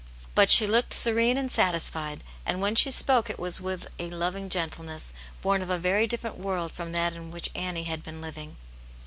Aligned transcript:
But 0.33 0.49
she 0.49 0.65
looked 0.65 0.93
serene 0.95 1.37
and 1.37 1.51
satisfied, 1.51 2.23
and 2.43 2.59
when 2.59 2.73
she 2.73 2.89
spoke 2.89 3.29
it 3.29 3.37
was 3.37 3.61
with 3.61 3.85
a 3.99 4.09
loving 4.09 4.49
gentleness 4.49 5.13
born 5.43 5.61
of 5.61 5.69
a 5.69 5.77
very 5.77 6.07
different 6.07 6.39
world 6.39 6.71
from 6.71 6.91
that 6.93 7.13
in 7.13 7.29
which 7.29 7.51
Annie 7.53 7.83
had 7.83 8.01
been 8.01 8.19
living. 8.19 8.57